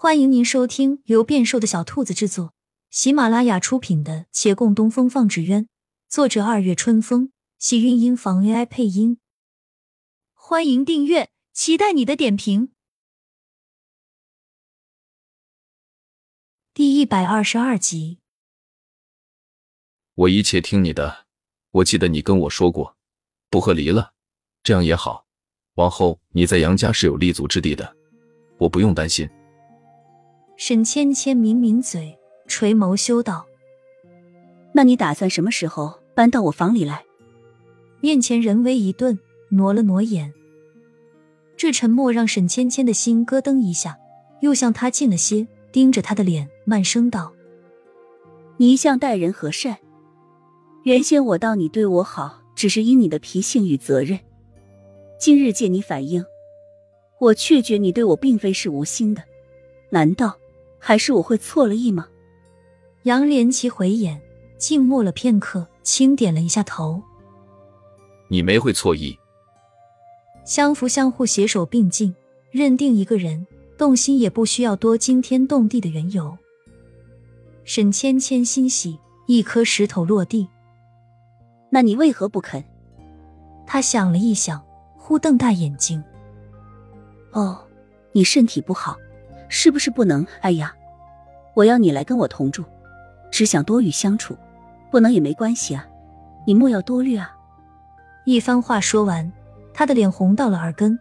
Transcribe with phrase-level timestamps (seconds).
[0.00, 2.54] 欢迎您收听由变瘦的小兔子制作、
[2.88, 5.64] 喜马拉雅出品的《且共东风放纸鸢》，
[6.08, 9.18] 作者二月春风，喜韵音房 AI 配音。
[10.34, 12.70] 欢迎订阅，期待你的点评。
[16.72, 18.20] 第一百二十二集，
[20.14, 21.26] 我一切听你的。
[21.72, 22.96] 我记得你跟我说过，
[23.50, 24.12] 不和离了，
[24.62, 25.26] 这样也好。
[25.74, 27.96] 往后你在杨家是有立足之地的，
[28.58, 29.28] 我不用担心。
[30.60, 33.46] 沈芊芊抿抿嘴，垂眸羞道
[34.74, 37.04] ：“那你打算什么时候搬到我房里来？”
[38.02, 39.16] 面前人微一顿，
[39.50, 40.34] 挪了挪眼。
[41.56, 43.96] 这沉默让沈芊芊的心咯噔一下，
[44.40, 47.32] 又向他近了些，盯着他的脸，慢声道
[48.58, 49.78] ：“你一向待人和善，
[50.82, 54.18] 原先我道你对我好，只是因你的脾性与责任。
[55.20, 56.24] 今日见你反应，
[57.20, 59.22] 我却觉你对我并非是无心的，
[59.90, 60.36] 难道？”
[60.78, 62.08] 还是我会错了意吗？
[63.04, 64.20] 杨连奇回眼，
[64.58, 67.02] 静默了片刻，轻点了一下头。
[68.28, 69.18] 你没会错意。
[70.44, 72.14] 相扶相护，携手并进，
[72.50, 76.36] 认定一个人动心也不需要多惊天动地的缘由。
[77.64, 80.48] 沈芊芊欣喜，一颗石头落地。
[81.70, 82.64] 那你为何不肯？
[83.66, 84.62] 他想了一想，
[84.96, 86.02] 忽瞪大眼睛。
[87.32, 87.62] 哦，
[88.12, 88.96] 你身体不好。
[89.48, 90.26] 是不是不能？
[90.40, 90.74] 哎呀，
[91.54, 92.64] 我要你来跟我同住，
[93.30, 94.36] 只想多与相处，
[94.90, 95.86] 不能也没关系啊，
[96.46, 97.34] 你莫要多虑啊。
[98.24, 99.32] 一番话说完，
[99.72, 100.98] 他的脸红到了耳根，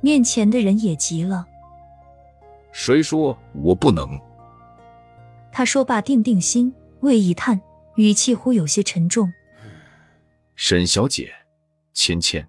[0.00, 1.46] 面前的人也急了。
[2.72, 4.18] 谁说我不能？
[5.52, 7.60] 他说罢，定定心，胃一叹，
[7.96, 9.32] 语气忽有些沉重。
[10.54, 11.32] 沈小姐，
[11.92, 12.46] 芊芊，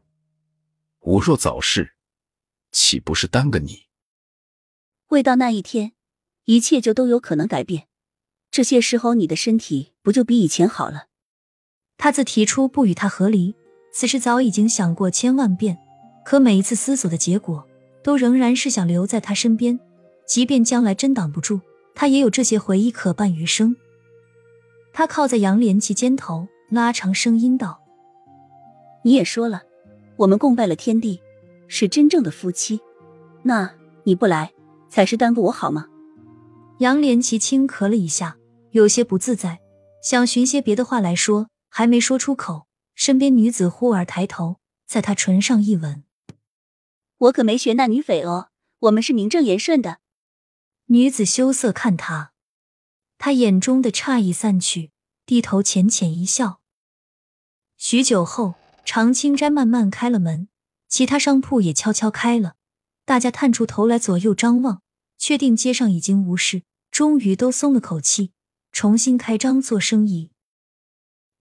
[0.99, 1.93] 我若早逝，
[2.71, 3.79] 岂不是耽搁你？
[5.11, 5.91] 未到那一天，
[6.45, 7.87] 一切就都有可能改变。
[8.49, 11.07] 这些时候，你的身体不就比以前好了？
[11.97, 13.53] 他自提出不与他和离，
[13.91, 15.77] 此时早已经想过千万遍，
[16.23, 17.67] 可每一次思索的结果，
[18.01, 19.77] 都仍然是想留在他身边。
[20.25, 21.59] 即便将来真挡不住，
[21.93, 23.75] 他也有这些回忆可伴余生。
[24.93, 27.81] 他靠在杨连奇肩头，拉长声音道
[29.03, 29.63] ：“你也说了，
[30.15, 31.19] 我们共拜了天地，
[31.67, 32.79] 是真正的夫妻。
[33.43, 33.73] 那
[34.05, 34.53] 你不来？”
[34.91, 35.87] 才是耽误我好吗？
[36.79, 38.37] 杨连奇轻咳了一下，
[38.71, 39.61] 有些不自在，
[40.03, 46.03] 想寻些别的话来说，还没说出口，身边女子忽而抬头，在他唇上一吻。
[47.17, 48.49] 我可没学那女匪哦，
[48.79, 49.99] 我们是名正言顺的。
[50.87, 52.33] 女子羞涩看他，
[53.17, 54.91] 他眼中的诧异散去，
[55.25, 56.59] 低头浅浅一笑。
[57.77, 60.49] 许久后，常青斋慢慢开了门，
[60.89, 62.55] 其他商铺也悄悄开了。
[63.05, 64.81] 大家探出头来，左右张望，
[65.17, 68.31] 确定街上已经无事，终于都松了口气，
[68.71, 70.31] 重新开张做生意。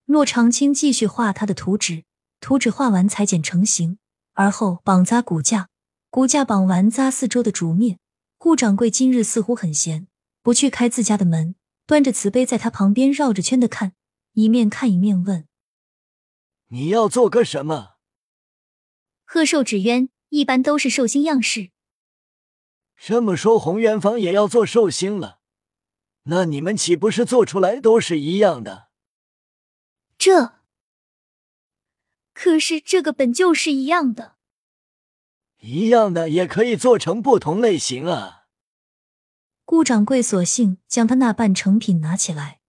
[0.06, 2.04] 骆长青继续画他的图纸，
[2.40, 3.98] 图纸画完裁剪成型，
[4.32, 5.68] 而后绑扎骨架，
[6.10, 7.98] 骨架绑完扎四周的竹篾。
[8.38, 10.08] 顾掌柜今日似乎很闲，
[10.42, 11.54] 不去开自家的门，
[11.86, 13.92] 端着瓷杯在他旁边绕着圈的看，
[14.32, 15.46] 一面看一面问
[16.68, 17.96] ：“你要做个什么？”
[19.24, 20.08] 贺寿纸鸢。
[20.30, 21.70] 一般都是寿星样式。
[22.96, 25.40] 这么说，红元坊也要做寿星了？
[26.24, 28.88] 那你们岂不是做出来都是一样的？
[30.18, 30.54] 这
[32.34, 34.36] 可是这个本就是一样的。
[35.58, 38.46] 一样的也可以做成不同类型啊！
[39.64, 42.60] 顾掌柜索性将他那半成品拿起来。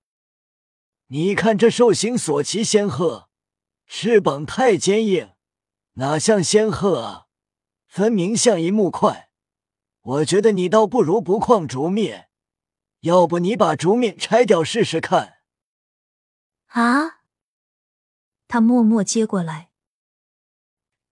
[1.08, 3.30] 你看这寿星所旗仙鹤，
[3.86, 5.34] 翅膀太坚硬，
[5.94, 7.28] 哪像仙鹤啊？
[7.92, 9.32] 分明像一木块，
[10.00, 12.30] 我觉得你倒不如不矿竹面，
[13.02, 15.40] 要不你把竹面拆掉试试看。
[16.68, 17.20] 啊！
[18.48, 19.72] 他默默接过来，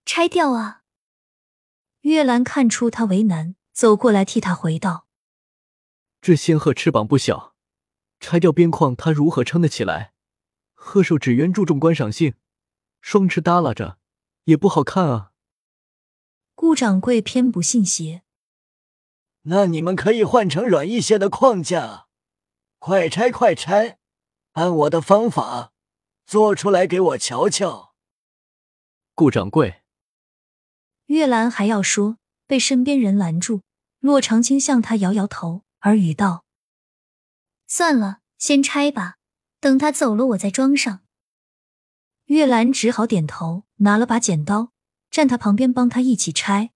[0.06, 0.84] 拆掉啊！
[2.00, 5.06] 月兰看出他为难，走过来替他回道
[6.22, 7.54] ：“这仙鹤翅膀不小，
[8.20, 10.14] 拆掉边框，它如何撑得起来？
[10.72, 12.32] 鹤寿只缘注重观赏性，
[13.02, 13.98] 双翅耷拉着，
[14.44, 15.26] 也不好看啊。”
[16.60, 18.22] 顾掌柜偏不信邪，
[19.44, 22.06] 那你们可以换成软一些的框架，
[22.78, 23.98] 快拆快拆，
[24.52, 25.72] 按我的方法
[26.26, 27.94] 做出来给我瞧瞧。
[29.14, 29.80] 顾掌柜，
[31.06, 33.62] 月兰还要说，被身边人拦住。
[34.00, 36.44] 洛长青向他摇摇头，耳语道
[37.66, 39.16] ：“算了，先拆吧，
[39.60, 41.00] 等他走了，我再装上。”
[42.28, 44.72] 月兰只好点头，拿了把剪刀。
[45.10, 46.70] 站他旁边帮他一起拆，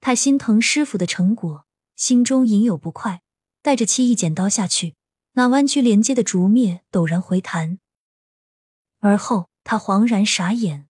[0.00, 1.66] 他心疼师傅的成果，
[1.96, 3.22] 心中隐有不快，
[3.62, 4.94] 带着气意剪刀下去，
[5.32, 7.78] 那弯曲连接的竹篾陡然回弹，
[9.00, 10.86] 而后他恍然傻眼，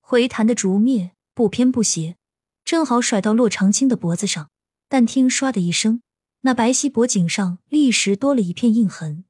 [0.00, 2.16] 回弹的竹篾不偏不斜，
[2.64, 4.50] 正好甩到洛长青的脖子上，
[4.88, 6.02] 但听唰的一声，
[6.42, 9.24] 那白皙脖颈上立时多了一片印痕。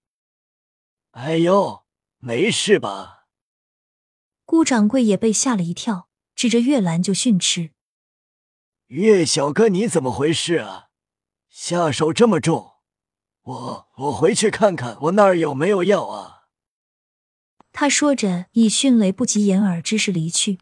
[1.13, 1.85] 哎呦，
[2.19, 3.16] 没事吧？
[4.47, 7.73] 顾掌柜也被吓了一跳，指着月兰就训斥。
[8.87, 10.87] 月小哥，你怎么回事啊？
[11.51, 12.75] 下手这么重，
[13.43, 16.45] 我我回去看看我那儿有没有药啊。
[17.73, 20.61] 他说着，以迅雷不及掩耳之势离去。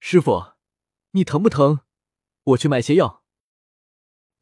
[0.00, 0.54] 师傅，
[1.10, 1.80] 你疼不疼？
[2.44, 3.22] 我去买些药。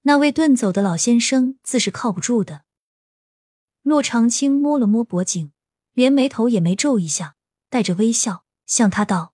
[0.02, 2.62] 那位遁走的老先生自是靠不住的。
[3.82, 5.52] 骆长青摸了摸脖颈，
[5.92, 7.34] 连眉头也没皱一下，
[7.72, 9.32] 带着微笑向他道：“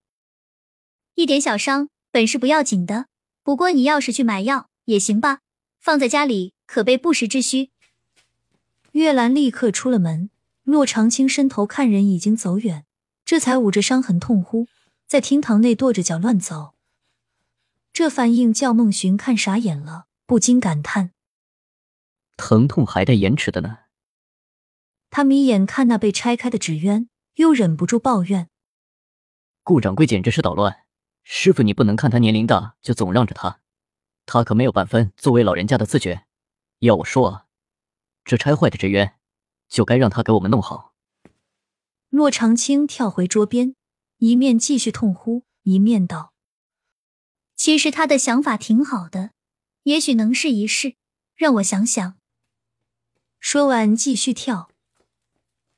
[1.17, 3.06] 一点小伤，本是不要紧的。”
[3.43, 5.40] 不过你要是去买药也行吧，
[5.81, 7.73] 放在家里可备不时之需。
[8.93, 10.31] 月兰立刻出了门，
[10.62, 12.87] 洛长青伸头看人已经走远，
[13.25, 14.69] 这才捂着伤痕痛呼，
[15.08, 16.75] 在厅堂内跺着脚乱走。
[17.93, 21.11] 这反应叫孟寻看傻眼了，不禁感叹：
[22.37, 23.79] 疼痛还带延迟的呢。
[25.11, 27.08] 他眯眼看那被拆开的纸鸢，
[27.38, 28.50] 又忍不住抱怨：
[29.62, 30.85] 顾掌柜简直是捣乱。
[31.23, 33.61] 师傅，你不能看他年龄大就总让着他，
[34.26, 36.26] 他可没有半分作为老人家的自觉。
[36.81, 37.46] 要我说啊，
[38.25, 39.14] 这拆坏的纸鸢
[39.69, 40.94] 就该让他给我们弄好。
[42.08, 43.76] 骆长青跳回桌边，
[44.17, 46.32] 一面继续痛呼，一面道
[47.55, 49.31] ：“其实他的想法挺好的，
[49.85, 50.96] 也许能试一试。
[51.37, 52.19] 让我想想。”
[53.38, 54.73] 说完继续跳。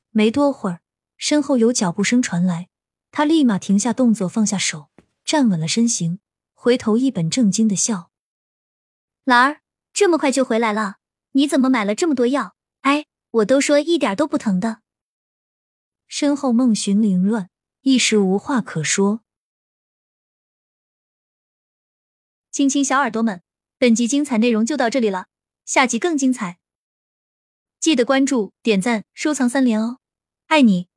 [0.09, 0.80] 没多会儿，
[1.21, 2.67] 身后有脚步声传来，
[3.11, 4.89] 他立马停下动作，放下手。
[5.23, 6.19] 站稳了身形，
[6.55, 8.09] 回头一本正经的笑
[9.23, 9.61] ：“兰儿，
[9.93, 10.95] 这么快就回来了？
[11.33, 12.55] 你怎么买了这么多药？
[12.81, 14.81] 哎，我都说一点都不疼的。”
[16.09, 17.51] 身后孟寻凌乱，
[17.81, 19.21] 一时无话可说。
[22.49, 23.43] 亲亲小耳朵们，
[23.77, 25.27] 本集精彩内容就到这里了，
[25.65, 26.57] 下集更精彩，
[27.79, 29.99] 记得关注、点赞、收藏三连哦，
[30.47, 30.90] 爱你！